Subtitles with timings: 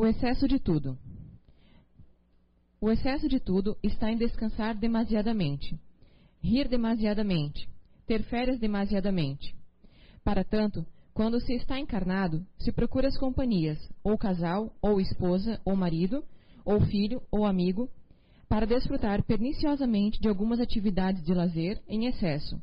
[0.00, 0.96] O excesso de tudo.
[2.80, 5.76] O excesso de tudo está em descansar demasiadamente,
[6.40, 7.68] rir demasiadamente,
[8.06, 9.56] ter férias demasiadamente.
[10.22, 15.74] Para tanto, quando se está encarnado, se procura as companhias, ou casal, ou esposa, ou
[15.74, 16.22] marido,
[16.64, 17.90] ou filho, ou amigo,
[18.48, 22.62] para desfrutar perniciosamente de algumas atividades de lazer em excesso,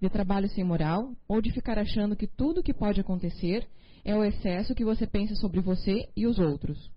[0.00, 3.68] de trabalho sem moral, ou de ficar achando que tudo o que pode acontecer
[4.04, 6.90] é o excesso que você pensa sobre você e os outros.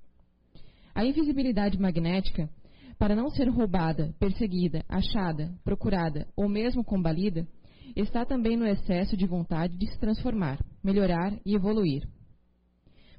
[0.96, 2.50] A invisibilidade magnética,
[2.98, 7.48] para não ser roubada, perseguida, achada, procurada ou mesmo combalida,
[7.96, 12.08] está também no excesso de vontade de se transformar, melhorar e evoluir.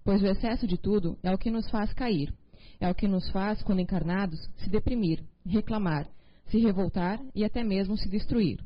[0.05, 2.32] Pois o excesso de tudo é o que nos faz cair,
[2.80, 6.08] é o que nos faz, quando encarnados, se deprimir, reclamar,
[6.46, 8.58] se revoltar e até mesmo se destruir.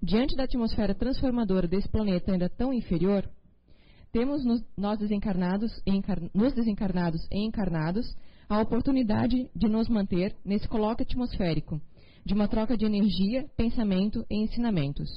[0.00, 3.28] Diante da atmosfera transformadora desse planeta ainda tão inferior,
[4.12, 8.16] temos nos, nós desencarnados, encar, nos desencarnados e encarnados
[8.48, 11.80] a oportunidade de nos manter nesse coloque atmosférico,
[12.24, 15.08] de uma troca de energia, pensamento e ensinamentos.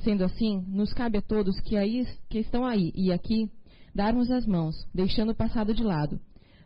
[0.00, 3.50] Sendo assim, nos cabe a todos que, aí, que estão aí e aqui
[3.94, 6.20] darmos as mãos, deixando o passado de lado,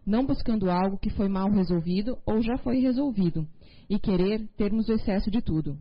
[0.04, 3.46] não buscando algo que foi mal resolvido ou já foi resolvido,
[3.88, 5.78] e querer termos o excesso de tudo.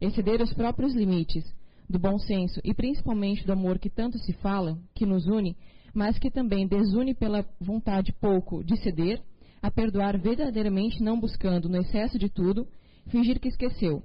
[0.00, 1.44] Exceder os próprios limites,
[1.88, 5.56] do bom senso e principalmente do amor que tanto se fala, que nos une,
[5.94, 9.22] mas que também desune pela vontade pouco de ceder,
[9.62, 12.66] a perdoar verdadeiramente não buscando no excesso de tudo,
[13.08, 14.02] fingir que esqueceu.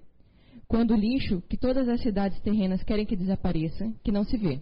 [0.68, 4.62] Quando o lixo que todas as cidades terrenas querem que desapareça, que não se vê.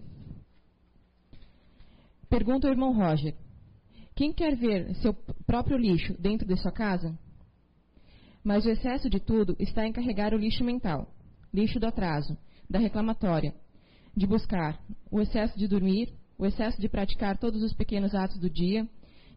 [2.30, 3.36] Pergunta ao irmão Roger:
[4.16, 5.14] Quem quer ver seu
[5.45, 7.17] próprio lixo dentro de sua casa?
[8.44, 11.14] Mas o excesso de tudo está em carregar o lixo mental,
[11.54, 12.38] lixo do atraso,
[12.70, 13.53] da reclamatória,
[14.16, 18.50] de buscar o excesso de dormir, o excesso de praticar todos os pequenos atos do
[18.50, 18.88] dia,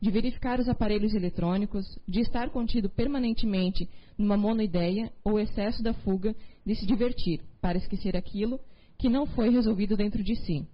[0.01, 6.35] de verificar os aparelhos eletrônicos, de estar contido permanentemente numa monoideia ou excesso da fuga
[6.67, 8.61] de se divertir, para esquecer aquilo
[8.99, 10.67] que não foi resolvido dentro de si.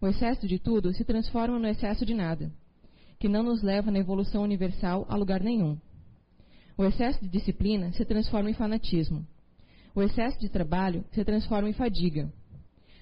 [0.00, 2.52] O excesso de tudo se transforma no excesso de nada,
[3.18, 5.76] que não nos leva na evolução universal a lugar nenhum.
[6.78, 9.26] O excesso de disciplina se transforma em fanatismo.
[9.96, 12.30] O excesso de trabalho se transforma em fadiga.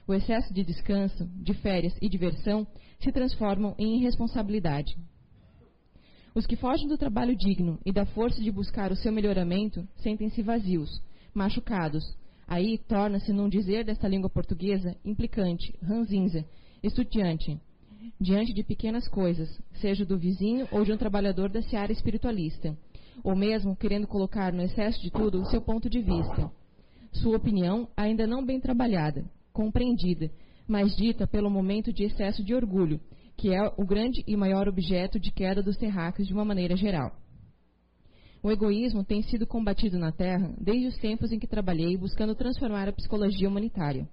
[0.07, 2.65] O excesso de descanso, de férias e diversão
[3.01, 4.97] se transformam em irresponsabilidade.
[6.37, 10.41] Os que fogem do trabalho digno e da força de buscar o seu melhoramento sentem-se
[10.41, 11.03] vazios,
[11.35, 12.17] machucados.
[12.47, 16.45] Aí torna-se, num dizer desta língua portuguesa, implicante, ranzinza,
[16.81, 17.61] estudiante,
[18.21, 22.79] diante de pequenas coisas, seja do vizinho ou de um trabalhador da seara espiritualista,
[23.25, 26.53] ou mesmo querendo colocar no excesso de tudo o seu ponto de vista
[27.15, 30.31] sua opinião ainda não bem trabalhada, compreendida,
[30.67, 33.01] mas dita pelo momento de excesso de orgulho,
[33.37, 37.13] que é o grande e maior objeto de queda dos terráqueos de uma maneira geral.
[38.43, 42.89] O egoísmo tem sido combatido na Terra desde os tempos em que trabalhei buscando transformar
[42.89, 44.09] a psicologia humanitária,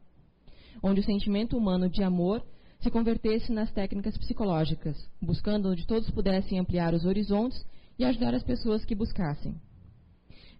[0.81, 2.41] onde o sentimento humano de amor
[2.79, 7.63] se convertesse nas técnicas psicológicas, buscando onde todos pudessem ampliar os horizontes
[7.99, 9.55] e ajudar as pessoas que buscassem.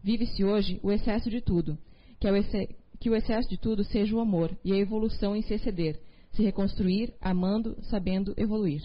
[0.03, 1.77] Vive-se hoje o excesso de tudo,
[2.21, 5.99] que, que o excesso de tudo seja o amor e a evolução em se exceder,
[6.31, 8.81] se reconstruir, amando, sabendo evoluir.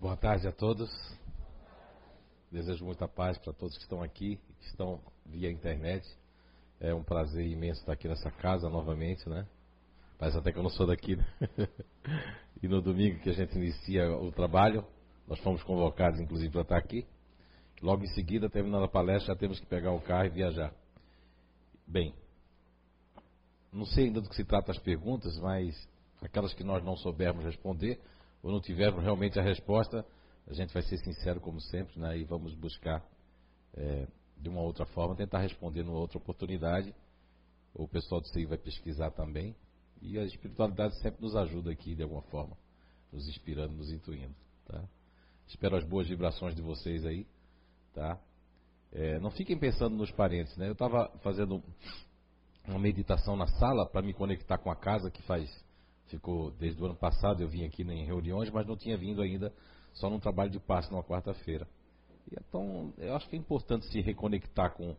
[0.00, 0.90] Boa tarde a todos.
[2.50, 6.08] Desejo muita paz para todos que estão aqui, que estão via internet.
[6.80, 9.46] É um prazer imenso estar aqui nessa casa novamente, né?
[10.16, 11.16] Parece até que eu não sou daqui.
[11.16, 11.26] Né?
[12.62, 14.86] e no domingo que a gente inicia o trabalho,
[15.26, 17.06] nós fomos convocados, inclusive, para estar aqui.
[17.80, 20.74] Logo em seguida, terminando a palestra, já temos que pegar o carro e viajar.
[21.86, 22.12] Bem,
[23.72, 25.88] não sei ainda do que se trata as perguntas, mas
[26.20, 28.00] aquelas que nós não soubermos responder
[28.42, 30.04] ou não tivermos realmente a resposta,
[30.46, 32.18] a gente vai ser sincero como sempre, né?
[32.18, 33.04] E vamos buscar
[33.74, 34.06] é,
[34.36, 36.94] de uma outra forma tentar responder numa outra oportunidade.
[37.74, 39.54] O pessoal do CI vai pesquisar também
[40.00, 42.56] e a espiritualidade sempre nos ajuda aqui de alguma forma,
[43.12, 44.34] nos inspirando, nos intuindo,
[44.66, 44.82] tá?
[45.46, 47.26] Espero as boas vibrações de vocês aí
[47.94, 48.18] tá?
[48.92, 50.68] É, não fiquem pensando nos parentes, né?
[50.68, 51.62] Eu estava fazendo
[52.66, 55.48] uma meditação na sala para me conectar com a casa que faz
[56.06, 59.52] ficou desde o ano passado eu vim aqui em reuniões, mas não tinha vindo ainda
[59.92, 61.68] só num trabalho de passe numa quarta-feira.
[62.32, 64.96] Então eu acho que é importante se reconectar com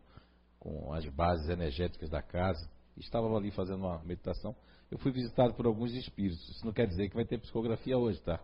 [0.60, 2.70] com as bases energéticas da casa.
[2.96, 4.54] Estava ali fazendo uma meditação.
[4.90, 6.46] Eu fui visitado por alguns espíritos.
[6.50, 8.38] Isso não quer dizer que vai ter psicografia hoje, tá?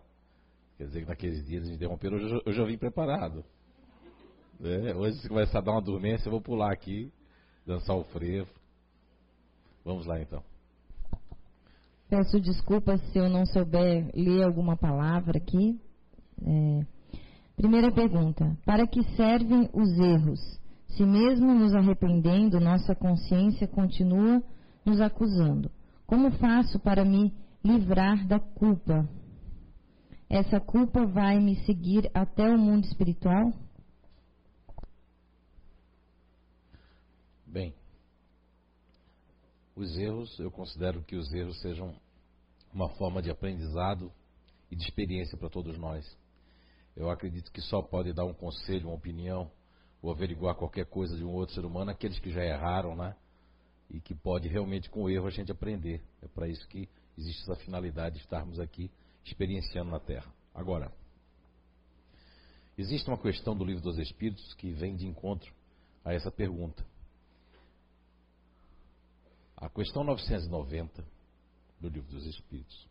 [0.79, 2.17] Quer dizer que naqueles dias eles interromperam.
[2.19, 3.45] Eu já, eu já vim preparado.
[4.63, 7.13] É, hoje, se começar a dar uma dormência, eu vou pular aqui,
[7.67, 8.49] dançar o frevo.
[9.85, 10.43] Vamos lá então.
[12.09, 15.79] Peço desculpas se eu não souber ler alguma palavra aqui.
[16.43, 16.87] É,
[17.55, 20.41] primeira pergunta: Para que servem os erros?
[20.89, 24.43] Se mesmo nos arrependendo, nossa consciência continua
[24.85, 25.71] nos acusando.
[26.07, 29.07] Como faço para me livrar da culpa?
[30.31, 33.53] Essa culpa vai me seguir até o mundo espiritual?
[37.57, 37.75] Bem,
[39.75, 41.99] os erros, eu considero que os erros sejam
[42.71, 44.13] uma forma de aprendizado
[44.71, 46.05] e de experiência para todos nós.
[46.95, 49.51] Eu acredito que só pode dar um conselho, uma opinião,
[50.03, 53.17] ou averiguar qualquer coisa de um outro ser humano aqueles que já erraram, né?
[53.89, 56.05] E que pode realmente com o erro a gente aprender.
[56.21, 56.87] É para isso que
[57.17, 58.91] existe essa finalidade de estarmos aqui
[59.25, 60.31] experienciando na Terra.
[60.55, 60.93] Agora,
[62.77, 65.51] existe uma questão do livro dos Espíritos que vem de encontro
[66.05, 66.85] a essa pergunta.
[69.57, 71.03] A questão 990
[71.81, 72.87] do Livro dos Espíritos.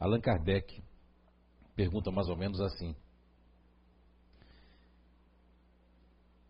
[0.00, 0.82] Allan Kardec
[1.76, 2.96] pergunta mais ou menos assim: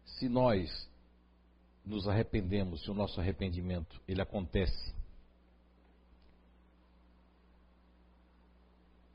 [0.04, 0.88] Se nós
[1.84, 4.94] nos arrependemos, se o nosso arrependimento ele acontece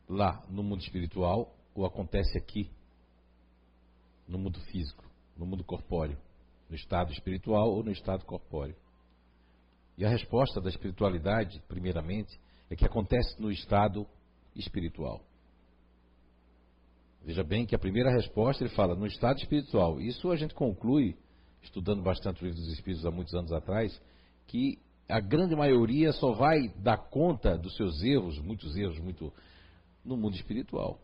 [0.10, 2.70] lá no mundo espiritual ou acontece aqui
[4.28, 6.18] no mundo físico, no mundo corpóreo,
[6.70, 8.76] no estado espiritual ou no estado corpóreo?
[9.98, 12.40] E a resposta da espiritualidade, primeiramente,
[12.70, 14.06] é que acontece no estado
[14.56, 15.22] espiritual.
[17.26, 20.00] Veja bem que a primeira resposta ele fala no estado espiritual.
[20.00, 21.18] Isso a gente conclui,
[21.64, 24.00] estudando bastante o livro dos Espíritos há muitos anos atrás,
[24.46, 24.80] que
[25.10, 29.34] a grande maioria só vai dar conta dos seus erros, muitos erros, muito
[30.06, 31.02] no mundo espiritual.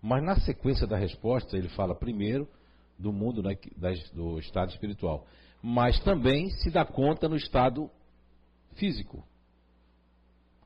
[0.00, 2.48] Mas na sequência da resposta ele fala primeiro
[2.98, 3.56] do mundo né,
[4.14, 5.26] do estado espiritual
[5.62, 7.90] mas também se dá conta no estado
[8.74, 9.24] físico.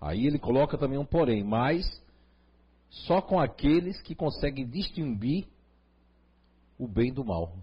[0.01, 1.85] Aí ele coloca também um porém, mas
[2.91, 5.47] só com aqueles que conseguem distinguir
[6.79, 7.57] o bem do mal.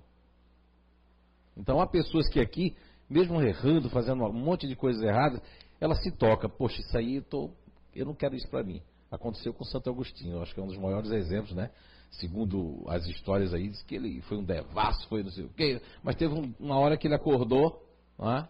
[1.55, 2.75] Então há pessoas que aqui,
[3.09, 5.41] mesmo errando, fazendo um monte de coisas erradas,
[5.79, 7.51] ela se toca, poxa, isso aí eu, tô,
[7.95, 8.81] eu não quero isso para mim.
[9.09, 11.69] Aconteceu com Santo Agostinho, acho que é um dos maiores exemplos, né?
[12.11, 15.81] Segundo as histórias aí, diz que ele foi um devasso, foi não sei o quê,
[16.03, 17.83] mas teve um, uma hora que ele acordou,
[18.17, 18.49] não é?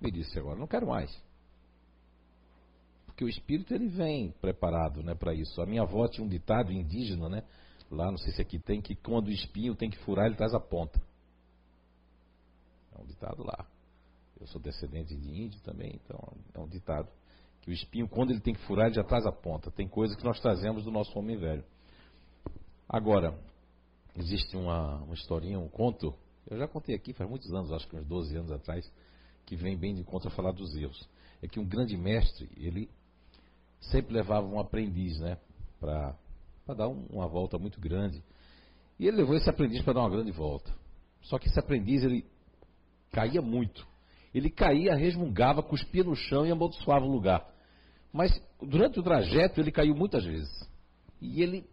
[0.00, 1.14] me disse agora, não quero mais.
[3.06, 5.60] Porque o espírito ele vem preparado né, para isso.
[5.60, 7.44] A minha avó tinha um ditado indígena, né?
[7.90, 10.54] Lá, não sei se aqui tem, que quando o espinho tem que furar, ele traz
[10.54, 11.00] a ponta.
[12.96, 13.66] É um ditado lá.
[14.40, 16.18] Eu sou descendente de índio também, então
[16.54, 17.08] é um ditado.
[17.62, 19.70] Que o espinho, quando ele tem que furar, ele já traz a ponta.
[19.70, 21.64] Tem coisa que nós trazemos do nosso homem velho.
[22.88, 23.38] Agora,
[24.16, 26.14] existe uma, uma historinha, um conto,
[26.48, 28.90] eu já contei aqui faz muitos anos, acho que uns 12 anos atrás,
[29.46, 31.08] que vem bem de conta falar dos erros.
[31.42, 32.90] É que um grande mestre, ele
[33.80, 35.38] sempre levava um aprendiz, né,
[35.78, 36.16] para
[36.76, 38.22] dar um, uma volta muito grande.
[38.98, 40.70] E ele levou esse aprendiz para dar uma grande volta.
[41.22, 42.24] Só que esse aprendiz, ele
[43.12, 43.86] caía muito.
[44.34, 47.49] Ele caía, resmungava, cuspia no chão e amaldiçoava o lugar.
[48.12, 48.30] Mas
[48.60, 50.50] durante o trajeto ele caiu muitas vezes.
[51.20, 51.64] E ele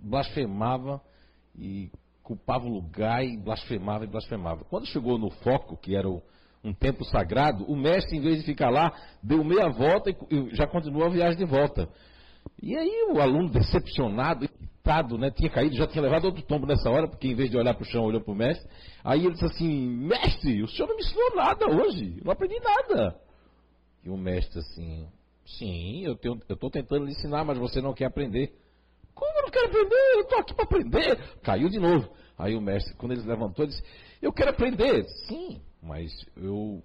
[0.00, 1.00] blasfemava
[1.56, 1.90] e
[2.22, 4.64] culpava o lugar e blasfemava e blasfemava.
[4.64, 6.22] Quando chegou no foco, que era o,
[6.62, 8.92] um tempo sagrado, o mestre, em vez de ficar lá,
[9.22, 10.16] deu meia volta e,
[10.54, 11.88] já continuou a viagem de volta.
[12.60, 16.90] E aí o aluno decepcionado, irritado, né, tinha caído, já tinha levado outro tombo nessa
[16.90, 18.68] hora, porque em vez de olhar para o chão, olhou para o mestre.
[19.04, 23.16] Aí ele disse assim, mestre, o senhor não me ensinou nada hoje, não aprendi nada.
[24.04, 25.06] E o mestre assim,
[25.44, 28.52] sim, eu estou tentando lhe ensinar, mas você não quer aprender.
[29.14, 30.14] Como eu não quero aprender?
[30.14, 31.38] Eu estou aqui para aprender.
[31.42, 32.10] Caiu de novo.
[32.38, 33.82] Aí o mestre, quando ele levantou, disse,
[34.20, 35.04] eu quero aprender.
[35.26, 36.82] Sim, mas eu...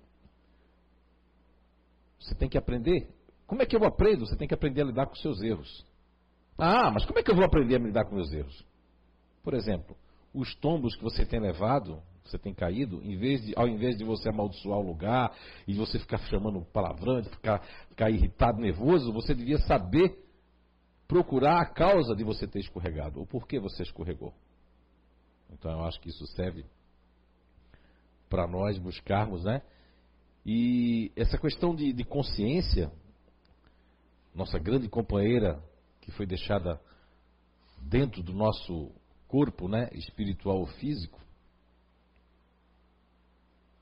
[2.19, 3.09] Você tem que aprender.
[3.45, 4.25] Como é que eu aprendo?
[4.25, 5.85] Você tem que aprender a lidar com seus erros.
[6.57, 8.65] Ah, mas como é que eu vou aprender a lidar com meus erros?
[9.41, 9.95] Por exemplo,
[10.33, 14.03] os tombos que você tem levado, você tem caído, em vez de, ao invés de
[14.03, 15.35] você amaldiçoar o lugar
[15.67, 20.17] e você ficar chamando palavrão, de ficar, ficar irritado, nervoso, você devia saber
[21.07, 24.33] procurar a causa de você ter escorregado, ou por que você escorregou.
[25.51, 26.65] Então eu acho que isso serve
[28.29, 29.61] para nós buscarmos, né?
[30.45, 32.91] E essa questão de, de consciência,
[34.33, 35.61] nossa grande companheira
[36.01, 36.79] que foi deixada
[37.81, 38.91] dentro do nosso
[39.27, 41.19] corpo, né, espiritual ou físico,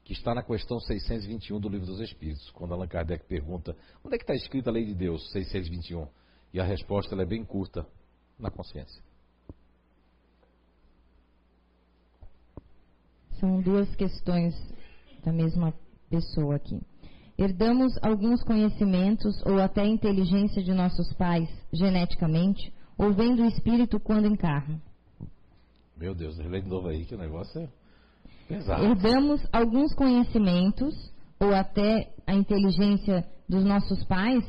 [0.06, 4.18] que está na questão 621 do Livro dos Espíritos, quando Allan Kardec pergunta onde é
[4.20, 6.08] que está escrita a lei de Deus, 621,
[6.54, 7.86] e a resposta é bem curta,
[8.38, 9.02] na consciência.
[13.40, 14.54] São duas questões
[15.24, 15.74] da mesma
[16.08, 16.80] pessoa aqui.
[17.36, 24.28] Herdamos alguns conhecimentos ou até inteligência de nossos pais geneticamente, ou vem do espírito quando
[24.28, 24.80] encarna?
[25.98, 27.70] Meu Deus, relê de novo aí que o negócio é
[28.48, 28.84] pesado.
[28.84, 34.44] Herdamos alguns conhecimentos ou até a inteligência dos nossos pais,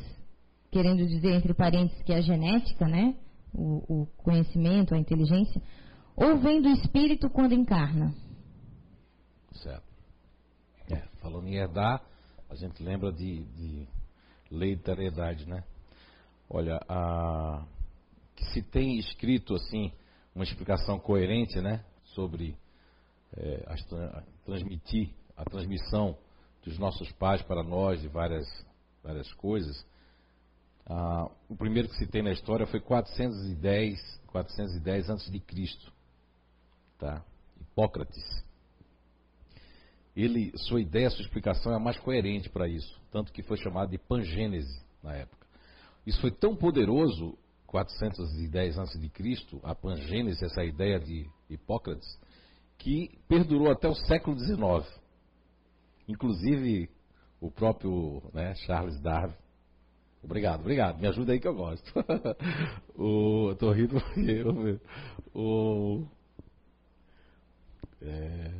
[0.71, 3.15] querendo dizer entre parênteses que é a genética, né?
[3.53, 5.61] O, o conhecimento, a inteligência,
[6.15, 8.13] ou vem do espírito quando encarna?
[9.53, 9.87] Certo.
[10.91, 12.01] É, falando em herdar,
[12.49, 13.87] a gente lembra de, de
[14.51, 15.63] lei de heredade, né?
[16.49, 17.65] Olha, a,
[18.35, 19.91] que se tem escrito assim
[20.33, 22.55] uma explicação coerente, né, sobre
[23.35, 26.17] é, a, a, transmitir a transmissão
[26.63, 28.47] dos nossos pais para nós de várias
[29.03, 29.85] várias coisas.
[30.85, 35.91] Ah, o primeiro que se tem na história foi 410 410 antes de Cristo,
[36.97, 37.23] tá?
[37.59, 38.47] Hipócrates
[40.17, 43.91] ele, sua ideia, sua explicação é a mais coerente para isso, tanto que foi chamado
[43.91, 45.45] de pangênese na época.
[46.07, 48.99] Isso foi tão poderoso, 410 a.C.,
[49.61, 52.19] a pangênese, essa ideia de Hipócrates,
[52.77, 55.01] que perdurou até o século XIX.
[56.07, 56.89] Inclusive,
[57.41, 59.35] o próprio né, Charles Darwin.
[60.23, 60.99] Obrigado, obrigado.
[60.99, 61.91] Me ajuda aí que eu gosto.
[62.95, 64.79] o, tô rindo porque eu,
[65.33, 66.07] o,
[68.01, 68.51] é,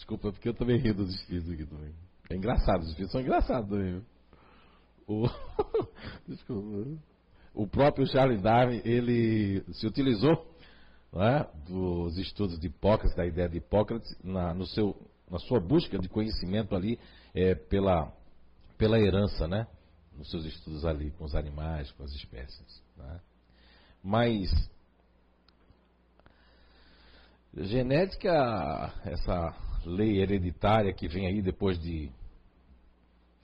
[0.00, 1.94] Desculpa, porque eu também rio dos espíritos aqui também.
[2.30, 4.02] É engraçado, os espíritos são engraçados também.
[5.06, 5.26] O,
[6.26, 6.98] Desculpa.
[7.54, 10.49] o próprio Charles Darwin, ele se utilizou
[11.14, 14.96] é, dos estudos de Hipócrates, da ideia de Hipócrates, na, no seu,
[15.28, 16.98] na sua busca de conhecimento ali
[17.34, 18.12] é, pela,
[18.78, 19.66] pela herança, né?
[20.16, 22.82] Nos seus estudos ali com os animais, com as espécies.
[22.96, 23.20] Né?
[24.02, 24.50] Mas
[27.56, 32.10] genética, essa lei hereditária que vem aí depois de.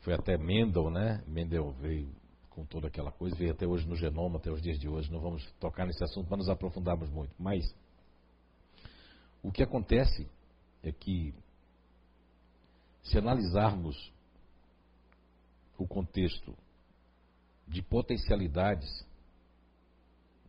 [0.00, 1.22] Foi até Mendel, né?
[1.26, 2.08] Mendel veio
[2.56, 5.12] com toda aquela coisa, veio até hoje no genoma, até os dias de hoje.
[5.12, 7.34] Não vamos tocar nesse assunto para nos aprofundarmos muito.
[7.38, 7.76] Mas
[9.42, 10.26] o que acontece
[10.82, 11.34] é que,
[13.02, 14.10] se analisarmos
[15.76, 16.56] o contexto
[17.68, 19.06] de potencialidades,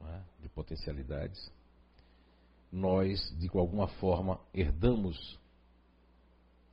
[0.02, 0.22] é?
[0.40, 1.52] de potencialidades,
[2.72, 5.38] nós, de alguma forma, herdamos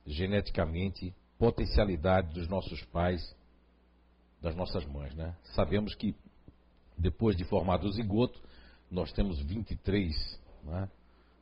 [0.05, 3.35] geneticamente potencialidade dos nossos pais,
[4.45, 5.35] das nossas mães, né?
[5.55, 6.15] Sabemos que
[6.95, 8.39] depois de formado o zigoto,
[8.91, 10.87] nós temos 23 né,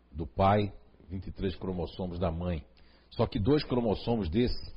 [0.09, 0.71] do pai,
[1.09, 2.65] 23 cromossomos da mãe.
[3.09, 4.73] Só que dois cromossomos desses,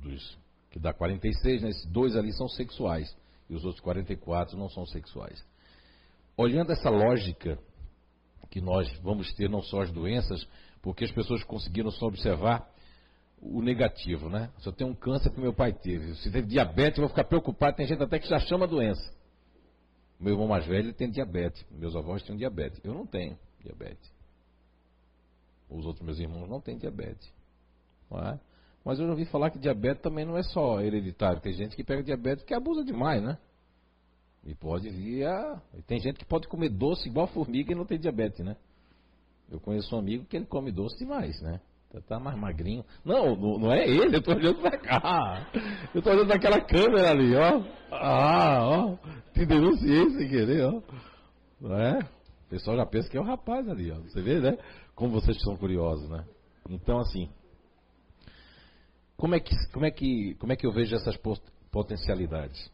[0.00, 0.36] dos,
[0.68, 3.16] que dá 46, né, esses dois ali são sexuais
[3.48, 5.46] e os outros 44 não são sexuais.
[6.36, 7.56] Olhando essa lógica
[8.50, 10.44] que nós vamos ter não só as doenças,
[10.82, 12.68] porque as pessoas conseguiram só observar
[13.44, 14.50] o negativo, né?
[14.58, 17.24] Se eu tenho um câncer que meu pai teve, se teve diabetes, eu vou ficar
[17.24, 17.76] preocupado.
[17.76, 19.12] Tem gente até que já chama a doença.
[20.18, 22.80] Meu irmão mais velho tem diabetes, meus avós têm diabetes.
[22.82, 24.12] Eu não tenho diabetes.
[25.68, 27.30] Os outros meus irmãos não têm diabetes.
[28.10, 28.40] Não é?
[28.84, 31.40] Mas eu já ouvi falar que diabetes também não é só hereditário.
[31.40, 33.38] Tem gente que pega diabetes que abusa demais, né?
[34.46, 35.60] E pode vir a.
[35.86, 38.56] Tem gente que pode comer doce igual formiga e não tem diabetes, né?
[39.50, 41.60] Eu conheço um amigo que ele come doce demais, né?
[42.02, 42.84] Tá, mais magrinho.
[43.04, 45.46] Não, não, é ele, eu tô olhando pra cá.
[45.94, 47.62] Eu tô olhando naquela câmera ali, ó.
[47.90, 48.96] Ah, ó.
[49.32, 50.82] Te denunciei sem querer, ó.
[51.60, 51.98] Não é?
[52.46, 54.00] O pessoal já pensa que é o rapaz ali, ó.
[54.00, 54.58] Você vê, né?
[54.94, 56.24] Como vocês são curiosos, né?
[56.68, 57.28] Então, assim.
[59.16, 61.16] Como é que, como é que, como é que eu vejo essas
[61.70, 62.70] potencialidades?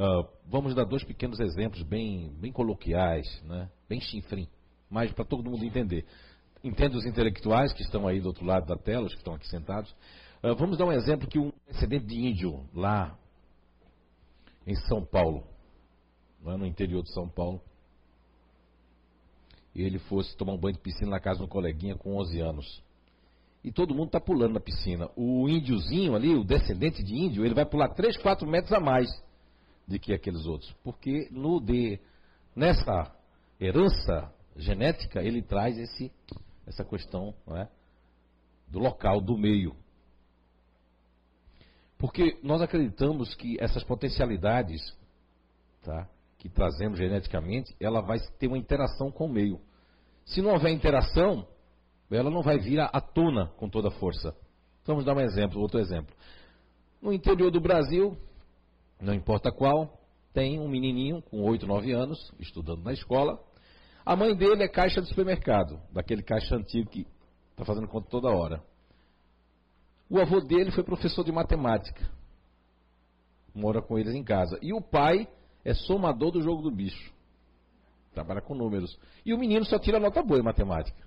[0.00, 3.68] Uh, vamos dar dois pequenos exemplos bem, bem coloquiais, né?
[3.88, 4.48] bem chinfrim,
[4.90, 6.04] mas para todo mundo entender
[6.62, 9.46] entendo os intelectuais que estão aí do outro lado da tela, os que estão aqui
[9.48, 9.90] sentados.
[10.42, 13.16] Uh, vamos dar um exemplo que um descendente de índio lá
[14.66, 15.44] em São Paulo,
[16.46, 17.60] é, no interior de São Paulo,
[19.74, 22.82] ele fosse tomar um banho de piscina na casa de um coleguinha com 11 anos.
[23.62, 25.10] E todo mundo está pulando na piscina.
[25.16, 29.08] O índiozinho ali, o descendente de índio, ele vai pular 3, 4 metros a mais
[29.86, 30.72] do que aqueles outros.
[30.82, 31.98] Porque no de,
[32.54, 33.14] nessa
[33.60, 36.12] herança genética, ele traz esse
[36.68, 37.66] essa questão é,
[38.68, 39.74] do local, do meio.
[41.96, 44.96] Porque nós acreditamos que essas potencialidades
[45.82, 46.08] tá,
[46.38, 49.60] que trazemos geneticamente, ela vai ter uma interação com o meio.
[50.24, 51.46] Se não houver interação,
[52.10, 54.36] ela não vai vir à tona com toda a força.
[54.84, 56.14] Vamos dar um exemplo, outro exemplo.
[57.00, 58.16] No interior do Brasil,
[59.00, 59.98] não importa qual,
[60.32, 63.42] tem um menininho com 8, 9 anos, estudando na escola,
[64.08, 67.06] a mãe dele é caixa de supermercado, daquele caixa antigo que
[67.50, 68.62] está fazendo conta toda hora.
[70.08, 72.10] O avô dele foi professor de matemática.
[73.54, 74.58] mora com eles em casa.
[74.62, 75.28] E o pai
[75.62, 77.12] é somador do jogo do bicho.
[78.14, 78.98] Trabalha com números.
[79.26, 81.06] E o menino só tira nota boa em matemática.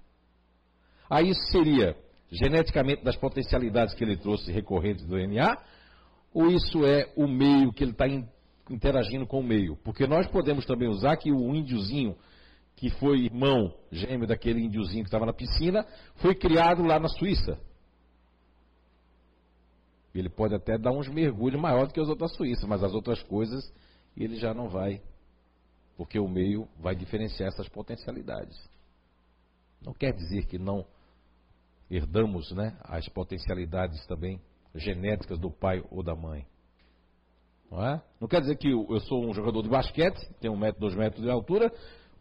[1.10, 1.98] Aí isso seria
[2.30, 5.58] geneticamente das potencialidades que ele trouxe recorrentes do DNA,
[6.32, 8.06] ou isso é o meio que ele está
[8.70, 9.76] interagindo com o meio?
[9.78, 12.16] Porque nós podemos também usar que o índiozinho,
[12.76, 15.86] que foi irmão gêmeo daquele índiozinho que estava na piscina,
[16.16, 17.60] foi criado lá na Suíça.
[20.14, 22.94] Ele pode até dar uns mergulhos maior do que os outros da Suíça, mas as
[22.94, 23.72] outras coisas
[24.18, 25.02] ele já não vai.
[25.96, 28.58] Porque o meio vai diferenciar essas potencialidades.
[29.82, 30.86] Não quer dizer que não
[31.90, 34.42] herdamos né, as potencialidades também
[34.76, 36.46] genéticas do pai ou da mãe.
[37.70, 38.02] Não, é?
[38.20, 41.24] não quer dizer que eu sou um jogador de basquete, tenho um metro, dois metros
[41.24, 41.72] de altura,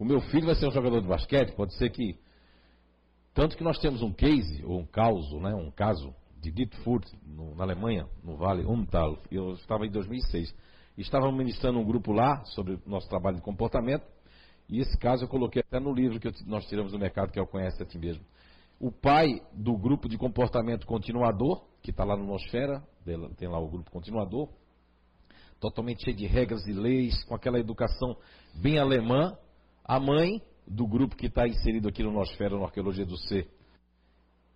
[0.00, 2.19] o meu filho vai ser um jogador de basquete, pode ser que.
[3.33, 7.54] Tanto que nós temos um case, ou um caso, né, um caso de Dietfurt, no,
[7.54, 10.52] na Alemanha, no Vale Umtal, eu estava em 2006.
[10.99, 14.04] Estava ministrando um grupo lá sobre o nosso trabalho de comportamento,
[14.69, 17.42] e esse caso eu coloquei até no livro que nós tiramos do mercado, que é
[17.42, 18.25] o Conhece a Ti Mesmo
[18.80, 22.83] o pai do grupo de comportamento continuador, que está lá no Nosfera,
[23.37, 24.49] tem lá o grupo continuador,
[25.61, 28.16] totalmente cheio de regras e leis, com aquela educação
[28.54, 29.37] bem alemã.
[29.90, 33.50] A mãe do grupo que está inserido aqui no Nosfera, na Arqueologia do Ser,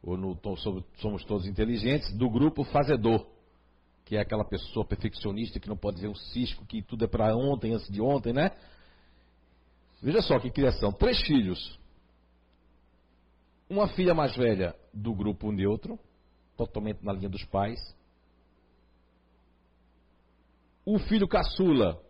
[0.00, 0.38] ou no
[0.98, 3.26] Somos Todos Inteligentes, do grupo Fazedor,
[4.04, 7.34] que é aquela pessoa perfeccionista que não pode ver um cisco, que tudo é para
[7.34, 8.52] ontem, antes de ontem, né?
[10.00, 10.92] Veja só que criação.
[10.92, 11.80] Três filhos,
[13.68, 15.98] uma filha mais velha do grupo neutro,
[16.56, 17.80] totalmente na linha dos pais.
[20.86, 22.00] O filho caçula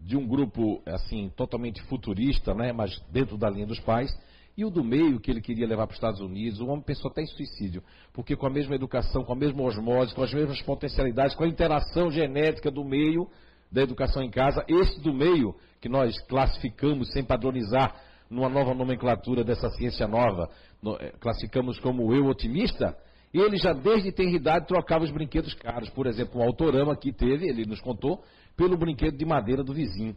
[0.00, 4.10] de um grupo assim totalmente futurista, né, mas dentro da linha dos pais.
[4.56, 7.10] E o do meio, que ele queria levar para os Estados Unidos, o homem pensou
[7.10, 10.60] até em suicídio, porque com a mesma educação, com a mesma osmose, com as mesmas
[10.62, 13.28] potencialidades, com a interação genética do meio,
[13.70, 17.94] da educação em casa, esse do meio, que nós classificamos sem padronizar
[18.28, 20.50] numa nova nomenclatura dessa ciência nova,
[20.82, 22.96] no, é, classificamos como eu otimista,
[23.32, 25.88] ele já desde tenra idade trocava os brinquedos caros.
[25.90, 28.24] Por exemplo, um autorama que teve, ele nos contou,
[28.60, 30.14] pelo brinquedo de madeira do vizinho.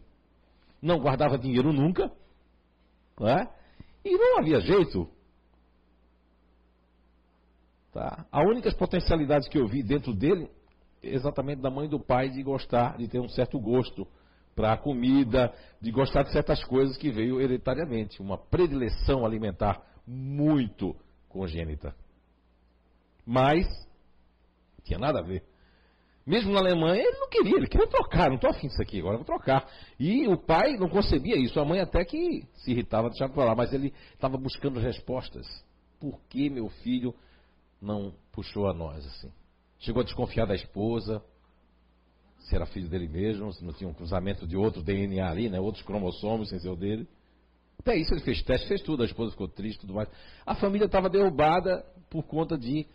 [0.81, 2.11] Não guardava dinheiro nunca,
[3.17, 3.47] né?
[4.03, 5.07] e não havia jeito.
[7.93, 8.25] Tá?
[8.29, 10.49] A única potencialidade que eu vi dentro dele,
[11.01, 14.05] exatamente da mãe e do pai, de gostar, de ter um certo gosto
[14.53, 20.93] para a comida, de gostar de certas coisas que veio hereditariamente, uma predileção alimentar muito
[21.29, 21.95] congênita.
[23.25, 23.65] Mas
[24.83, 25.52] tinha nada a ver.
[26.25, 29.17] Mesmo na Alemanha, ele não queria, ele queria trocar, não estou afim disso aqui, agora
[29.17, 29.69] vou trocar.
[29.99, 33.55] E o pai não concebia isso, a mãe até que se irritava, deixava para lá,
[33.55, 35.45] mas ele estava buscando respostas.
[35.99, 37.13] Por que meu filho
[37.81, 39.31] não puxou a nós assim?
[39.79, 41.21] Chegou a desconfiar da esposa,
[42.39, 45.59] se era filho dele mesmo, se não tinha um cruzamento de outro DNA ali, né?
[45.59, 47.05] Outros cromossomos sem ser o dele.
[47.79, 50.07] Até isso ele fez teste, fez tudo, a esposa ficou triste tudo mais.
[50.45, 52.85] A família estava derrubada por conta de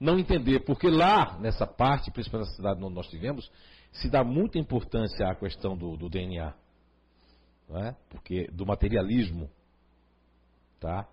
[0.00, 3.50] não entender, porque lá, nessa parte, principalmente na cidade onde nós tivemos,
[3.92, 6.54] se dá muita importância à questão do, do DNA.
[7.70, 7.94] É?
[8.08, 9.50] Porque do materialismo.
[10.80, 11.06] Tá?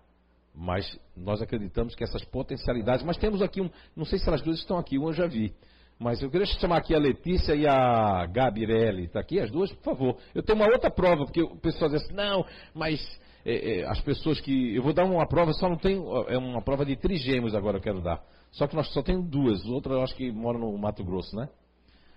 [0.54, 3.04] Mas nós acreditamos que essas potencialidades.
[3.04, 3.68] Mas temos aqui um.
[3.94, 5.52] Não sei se elas duas estão aqui, uma eu já vi.
[5.98, 9.04] Mas eu queria chamar aqui a Letícia e a Gabirelli.
[9.04, 10.18] Está aqui as duas, por favor.
[10.34, 12.44] Eu tenho uma outra prova, porque o pessoal diz assim, não,
[12.74, 13.00] mas
[13.44, 14.74] é, é, as pessoas que.
[14.74, 16.04] Eu vou dar uma prova, só não tenho.
[16.28, 18.22] É uma prova de trigêmeos agora eu quero dar.
[18.56, 19.64] Só que nós só temos duas.
[19.66, 21.48] Outra eu acho que mora no Mato Grosso, né?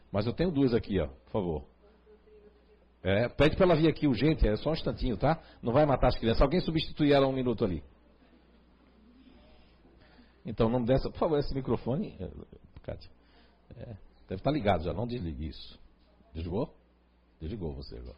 [0.09, 1.65] Mas eu tenho duas aqui, ó, por favor.
[3.03, 5.41] É, pede para ela vir aqui urgente, é só um instantinho, tá?
[5.61, 6.41] Não vai matar as crianças.
[6.41, 7.83] Alguém substituir ela um minuto ali.
[10.45, 12.17] Então, o nome dessa, por favor, esse microfone,
[12.83, 13.11] Cátia.
[13.75, 13.85] É,
[14.29, 15.77] deve estar ligado já, não desligue isso.
[16.33, 16.73] Desligou?
[17.41, 18.17] Desligou você agora.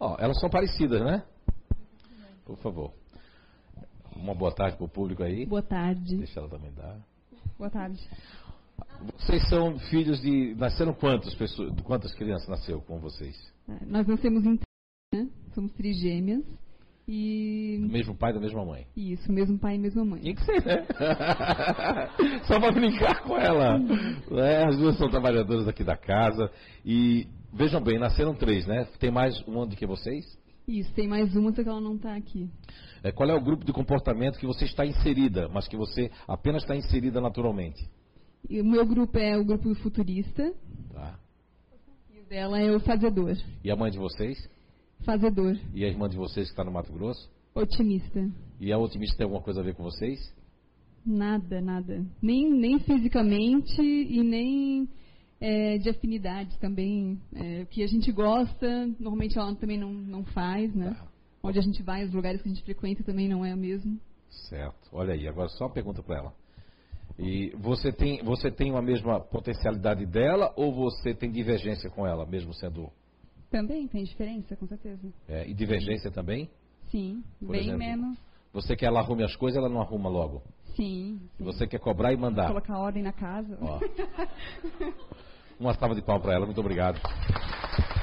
[0.00, 1.24] Ó, elas são parecidas, né?
[2.46, 3.01] Por favor.
[4.22, 5.44] Uma boa tarde para o público aí.
[5.44, 6.16] Boa tarde.
[6.16, 6.96] Deixa ela também dar.
[7.58, 8.00] Boa tarde.
[9.18, 10.54] Vocês são filhos de.
[10.54, 11.72] Nasceram quantas pessoas?
[11.82, 13.36] Quantas crianças nasceu com vocês?
[13.68, 14.60] É, nós nascemos em
[15.12, 15.28] né?
[15.52, 16.44] somos trigêmeas.
[17.06, 17.78] E...
[17.80, 18.86] Do mesmo pai e da mesma mãe.
[18.96, 20.20] Isso, mesmo pai e mesma mãe.
[20.20, 20.86] Tinha que ser, né?
[22.46, 23.80] Só para brincar com ela.
[24.30, 26.48] É, as duas são trabalhadoras aqui da casa.
[26.86, 28.86] E vejam bem, nasceram três, né?
[29.00, 30.40] Tem mais uma do que vocês?
[30.66, 32.48] Isso, tem mais uma, só que ela não está aqui.
[33.02, 36.62] É, qual é o grupo de comportamento que você está inserida, mas que você apenas
[36.62, 37.88] está inserida naturalmente?
[38.48, 40.54] E o meu grupo é o grupo futurista.
[40.92, 41.18] Tá.
[42.14, 43.36] E o dela é o fazedor.
[43.64, 44.48] E a mãe de vocês?
[45.04, 45.56] Fazedor.
[45.74, 47.28] E a irmã de vocês que está no Mato Grosso?
[47.54, 48.30] Otimista.
[48.60, 50.18] E a otimista tem alguma coisa a ver com vocês?
[51.04, 52.06] Nada, nada.
[52.22, 54.88] Nem, nem fisicamente e nem
[55.42, 57.20] é, de afinidades também.
[57.34, 60.96] É, o que a gente gosta, normalmente ela também não, não faz, né?
[60.96, 61.08] Ah.
[61.42, 63.98] Onde a gente vai, os lugares que a gente frequenta também não é o mesmo.
[64.48, 64.88] Certo.
[64.92, 66.34] Olha aí, agora só uma pergunta para ela.
[67.18, 72.24] E você tem, você tem uma mesma potencialidade dela ou você tem divergência com ela,
[72.24, 72.88] mesmo sendo.
[73.50, 75.12] Também tem diferença, com certeza.
[75.28, 76.48] é, e divergência também?
[76.90, 77.78] Sim, Por bem exemplo?
[77.78, 78.18] menos.
[78.52, 80.42] Você quer ela arrume as coisas, ela não arruma logo.
[80.76, 81.20] Sim.
[81.36, 81.44] sim.
[81.44, 82.48] Você quer cobrar e mandar.
[82.48, 83.58] Colocar ordem na casa.
[83.60, 83.80] Ó.
[85.62, 87.00] Uma salva de palmas para ela, muito obrigado.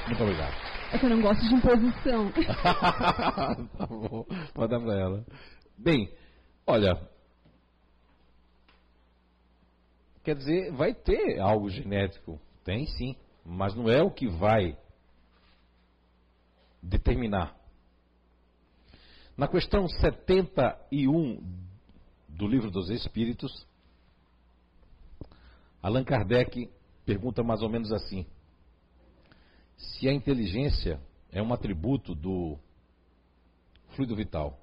[0.06, 0.54] Muito obrigado.
[0.94, 2.32] É que eu não gosto de imposição.
[3.76, 5.26] tá bom, pode dar para ela.
[5.76, 6.10] Bem,
[6.66, 7.06] olha.
[10.24, 12.40] Quer dizer, vai ter algo genético.
[12.64, 13.14] Tem sim.
[13.44, 14.74] Mas não é o que vai
[16.82, 17.54] determinar.
[19.36, 21.44] Na questão 71
[22.26, 23.66] do Livro dos Espíritos,
[25.82, 26.70] Allan Kardec
[27.04, 28.26] pergunta mais ou menos assim:
[29.76, 31.00] se a inteligência
[31.32, 32.58] é um atributo do
[33.90, 34.58] fluido vital,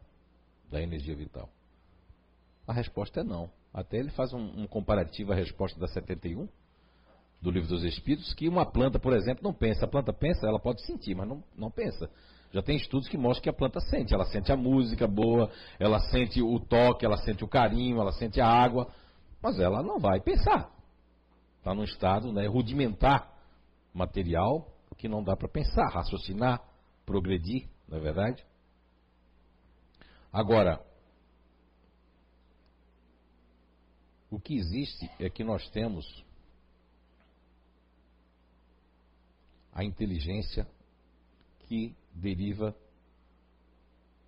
[0.69, 1.49] da energia vital.
[2.65, 3.49] A resposta é não.
[3.73, 6.47] Até ele faz um, um comparativo à resposta da 71
[7.41, 9.85] do Livro dos Espíritos, que uma planta, por exemplo, não pensa.
[9.85, 12.09] A planta pensa, ela pode sentir, mas não, não pensa.
[12.51, 14.13] Já tem estudos que mostram que a planta sente.
[14.13, 18.41] Ela sente a música boa, ela sente o toque, ela sente o carinho, ela sente
[18.41, 18.87] a água,
[19.41, 20.71] mas ela não vai pensar.
[21.67, 23.29] Está num estado né, rudimentar
[23.93, 26.63] material que não dá para pensar, raciocinar,
[27.05, 28.45] progredir, não é verdade?
[30.31, 30.81] Agora,
[34.31, 36.23] o que existe é que nós temos
[39.73, 40.65] a inteligência
[41.67, 42.73] que deriva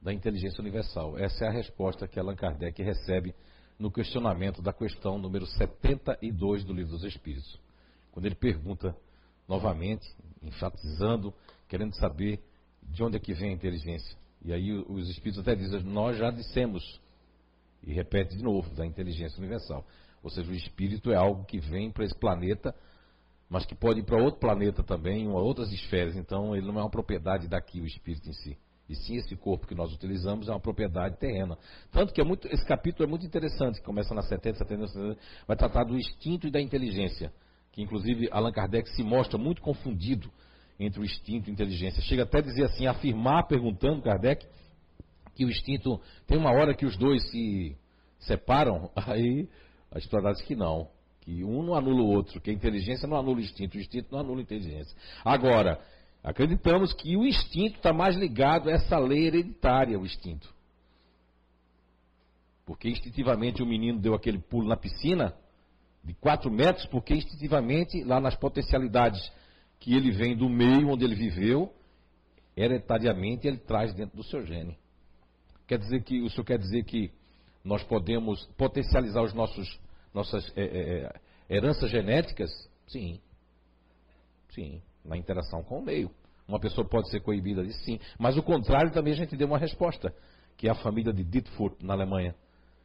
[0.02, 1.18] da inteligência universal.
[1.18, 3.34] Essa é a resposta que Allan Kardec recebe
[3.80, 7.58] no questionamento da questão número 72 do Livro dos Espíritos.
[8.12, 8.94] Quando ele pergunta
[9.48, 10.06] novamente,
[10.44, 11.34] enfatizando,
[11.68, 12.40] querendo saber
[12.84, 14.18] de onde é que vem a inteligência.
[14.44, 17.00] E aí os Espíritos até dizem, nós já dissemos,
[17.82, 19.86] e repete de novo, da inteligência universal.
[20.22, 22.76] Ou seja, o Espírito é algo que vem para esse planeta,
[23.50, 26.16] mas que pode ir para outro planeta também, em outras esferas.
[26.16, 28.58] Então, ele não é uma propriedade daqui, o Espírito em si.
[28.90, 31.56] E sim, esse corpo que nós utilizamos é uma propriedade terrena.
[31.92, 35.18] Tanto que é muito, esse capítulo é muito interessante, que começa na 70, 70, 70,
[35.48, 37.32] vai tratar do instinto e da inteligência.
[37.72, 40.32] Que inclusive Allan Kardec se mostra muito confundido
[40.80, 42.02] entre o instinto e a inteligência.
[42.02, 44.48] Chega até a dizer assim, afirmar, perguntando Kardec,
[45.36, 47.78] que o instinto tem uma hora que os dois se
[48.18, 49.48] separam, aí
[49.92, 50.90] a história diz que não.
[51.22, 54.08] Que um não anula o outro, que a inteligência não anula o instinto, o instinto
[54.12, 54.98] não anula a inteligência.
[55.24, 55.80] Agora,
[56.24, 60.54] acreditamos que o instinto está mais ligado a essa lei hereditária, o instinto.
[62.66, 65.36] Porque instintivamente o menino deu aquele pulo na piscina
[66.04, 69.20] de 4 metros, porque instintivamente, lá nas potencialidades
[69.80, 71.74] que ele vem do meio onde ele viveu,
[72.56, 74.78] hereditariamente ele traz dentro do seu gene.
[75.68, 77.12] Quer dizer que, o senhor quer dizer que
[77.64, 79.80] nós podemos potencializar os nossos,
[80.14, 82.50] nossas é, é, heranças genéticas?
[82.88, 83.20] Sim.
[84.50, 84.82] Sim.
[85.04, 86.12] Na interação com o meio.
[86.48, 88.00] Uma pessoa pode ser coibida disso, sim.
[88.18, 90.14] Mas o contrário também a gente deu uma resposta,
[90.58, 92.36] que é a família de Dietfurt, na Alemanha.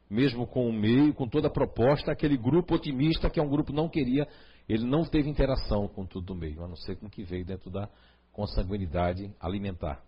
[0.08, 3.72] Mesmo com o meio, com toda a proposta, aquele grupo otimista, que é um grupo
[3.72, 4.28] não queria,
[4.68, 7.44] ele não teve interação com tudo do meio, a não ser com o que veio
[7.44, 7.88] dentro da
[8.32, 10.02] consanguinidade alimentar.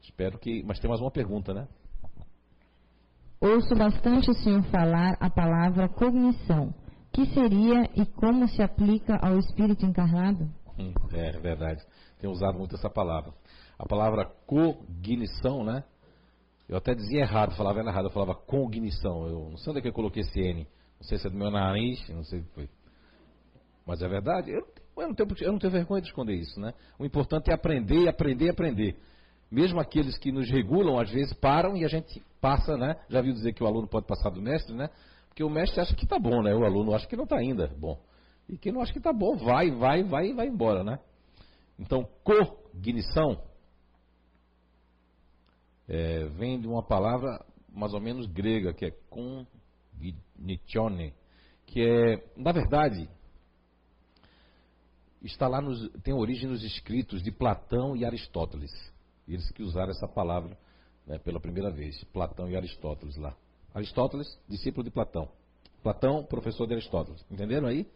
[0.00, 0.62] Espero que.
[0.64, 1.68] Mas tem mais uma pergunta, né?
[3.40, 6.72] Ouço bastante o senhor falar a palavra cognição.
[7.16, 10.50] Que seria e como se aplica ao espírito encarnado?
[10.78, 11.82] Hum, é, é verdade.
[12.18, 13.32] Tenho usado muito essa palavra.
[13.78, 15.82] A palavra cognição, né?
[16.68, 19.26] Eu até dizia errado, falava errado, eu falava cognição.
[19.26, 20.66] Eu não sei onde é que eu coloquei esse N.
[21.00, 22.68] Não sei se é do meu nariz, não sei foi.
[23.86, 24.50] Mas é verdade.
[24.50, 24.66] Eu,
[24.98, 26.74] eu, não tenho, eu não tenho vergonha de esconder isso, né?
[26.98, 28.94] O importante é aprender, aprender, aprender.
[29.50, 32.94] Mesmo aqueles que nos regulam, às vezes param e a gente passa, né?
[33.08, 34.90] Já viu dizer que o aluno pode passar do mestre, né?
[35.36, 36.54] Porque o mestre acha que está bom, né?
[36.54, 38.02] O aluno acha que não está ainda bom.
[38.48, 40.98] E quem não acha que está bom, vai, vai, vai e vai embora, né?
[41.78, 43.44] Então, cognição
[45.86, 48.90] é, vem de uma palavra mais ou menos grega, que é
[50.00, 51.12] cognizione,
[51.66, 53.06] que é, na verdade,
[55.22, 58.72] está lá nos, tem origem nos escritos de Platão e Aristóteles.
[59.28, 60.56] Eles que usaram essa palavra
[61.06, 63.36] né, pela primeira vez, Platão e Aristóteles lá.
[63.76, 65.28] Aristóteles, discípulo de Platão.
[65.82, 67.22] Platão, professor de Aristóteles.
[67.30, 67.86] Entenderam aí?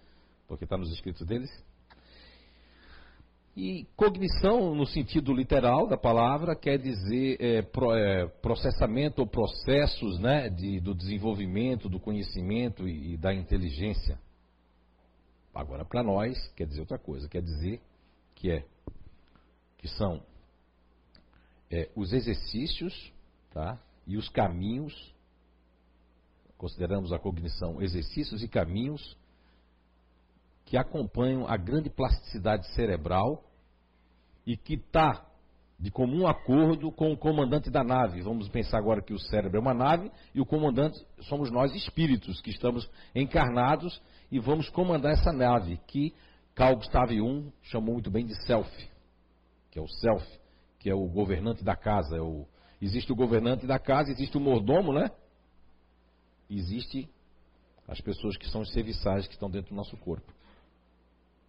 [0.46, 1.50] Porque está nos escritos deles.
[3.56, 10.18] E cognição, no sentido literal da palavra, quer dizer é, pro, é, processamento ou processos
[10.18, 14.20] né, de, do desenvolvimento, do conhecimento e, e da inteligência.
[15.54, 17.26] Agora, para nós, quer dizer outra coisa.
[17.26, 17.80] Quer dizer
[18.34, 18.64] que é
[19.78, 20.22] que são
[21.70, 23.10] é, os exercícios
[23.50, 23.80] tá?
[24.06, 25.14] e os caminhos,
[26.60, 29.16] consideramos a cognição exercícios e caminhos
[30.66, 33.42] que acompanham a grande plasticidade cerebral
[34.46, 35.26] e que está
[35.78, 38.20] de comum acordo com o comandante da nave.
[38.20, 42.42] Vamos pensar agora que o cérebro é uma nave e o comandante somos nós espíritos
[42.42, 43.98] que estamos encarnados
[44.30, 46.12] e vamos comandar essa nave que
[46.54, 48.70] Carl Gustav Jung chamou muito bem de self,
[49.70, 50.26] que é o self,
[50.78, 52.18] que é o governante da casa.
[52.18, 52.46] É o...
[52.82, 55.10] Existe o governante da casa, existe o mordomo, né?
[56.50, 57.08] Existe
[57.86, 60.32] as pessoas que são os serviçais que estão dentro do nosso corpo.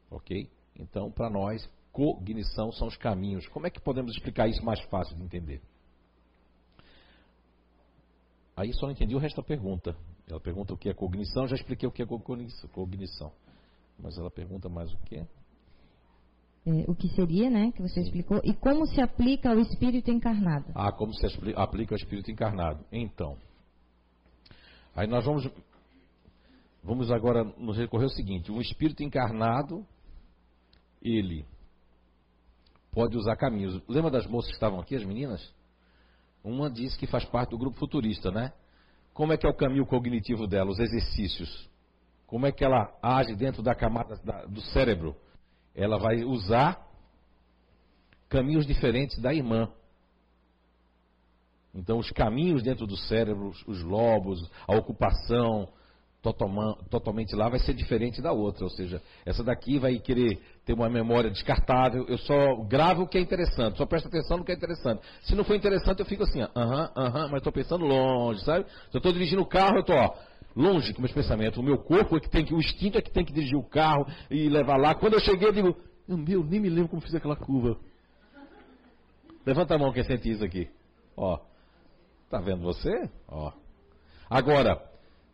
[0.10, 0.50] Ok?
[0.76, 3.48] Então, para nós, cognição são os caminhos.
[3.48, 5.62] Como é que podemos explicar isso mais fácil de entender?
[8.56, 9.96] Aí só não entendi o resto da pergunta.
[10.28, 13.32] Ela pergunta o que é cognição, já expliquei o que é cognição.
[14.00, 15.28] Mas ela pergunta mais o que é.
[16.64, 20.72] É, o que seria, né, que você explicou, e como se aplica ao espírito encarnado.
[20.76, 22.86] Ah, como se aplica ao espírito encarnado.
[22.92, 23.36] Então,
[24.96, 25.50] aí nós vamos,
[26.84, 29.86] vamos agora nos recorrer ao seguinte: um espírito encarnado,
[31.02, 31.46] ele
[32.92, 33.82] pode usar caminhos.
[33.88, 35.54] Lembra das moças que estavam aqui, as meninas?
[36.44, 38.52] Uma disse que faz parte do grupo futurista, né?
[39.14, 41.70] Como é que é o caminho cognitivo dela, os exercícios?
[42.26, 45.16] Como é que ela age dentro da camada da, do cérebro?
[45.76, 46.82] Ela vai usar
[48.30, 49.70] caminhos diferentes da irmã.
[51.74, 55.70] Então, os caminhos dentro do cérebro, os lobos, a ocupação,
[56.22, 58.64] totalmente lá vai ser diferente da outra.
[58.64, 62.06] Ou seja, essa daqui vai querer ter uma memória descartável.
[62.08, 65.02] Eu só gravo o que é interessante, só presto atenção no que é interessante.
[65.24, 68.66] Se não for interessante, eu fico assim, aham, aham, mas estou pensando longe, sabe?
[68.66, 70.16] Se eu estou dirigindo o carro, eu estou,
[70.56, 71.58] longe com meus pensamentos.
[71.58, 73.64] O meu corpo é que tem que, o instinto é que tem que dirigir o
[73.64, 74.94] carro e levar lá.
[74.94, 75.76] Quando eu cheguei, eu digo,
[76.08, 77.78] meu, nem me lembro como fiz aquela curva.
[79.44, 80.70] Levanta a mão quem sente isso aqui.
[81.18, 81.40] Ó,
[82.32, 83.10] tá vendo você?
[83.28, 83.52] Ó.
[84.30, 84.82] Agora,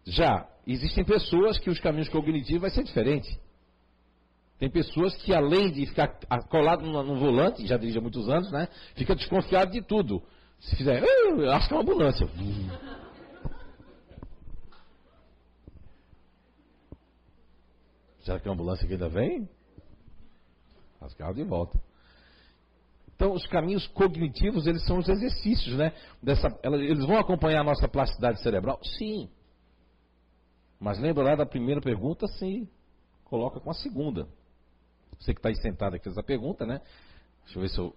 [0.06, 3.40] já existem pessoas que os caminhos cognitivos vai ser diferente.
[4.58, 6.18] Tem pessoas que, além de ficar
[6.50, 8.68] colado no, volante, já dirige há muitos anos, né?
[8.96, 10.24] Fica desconfiado de tudo.
[10.60, 12.28] Se fizer, eu acho que é uma ambulância.
[18.26, 19.48] Será que é a ambulância que ainda vem?
[21.00, 21.80] As carros de volta.
[23.18, 25.92] Então, os caminhos cognitivos, eles são os exercícios, né?
[26.22, 28.80] Dessa, eles vão acompanhar a nossa plasticidade cerebral?
[28.84, 29.28] Sim.
[30.80, 32.70] Mas lembra lá da primeira pergunta, se
[33.26, 34.28] coloca com a segunda.
[35.18, 36.80] Você que está aí sentado aqui fez a pergunta, né?
[37.46, 37.92] Deixa eu ver se eu